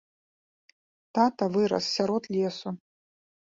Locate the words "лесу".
2.39-2.69